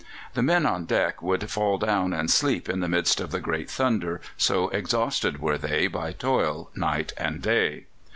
The 0.33 0.41
men 0.41 0.65
on 0.65 0.85
deck 0.85 1.21
would 1.21 1.47
fall 1.51 1.77
down 1.77 2.11
and 2.11 2.31
sleep 2.31 2.67
in 2.67 2.79
the 2.79 2.87
midst 2.89 3.21
of 3.21 3.29
the 3.29 3.39
great 3.39 3.69
thunder, 3.69 4.19
so 4.35 4.69
exhausted 4.69 5.37
were 5.39 5.59
they 5.59 5.85
by 5.85 6.11
toil 6.11 6.71
night 6.73 7.13
and 7.17 7.39
day. 7.39 7.85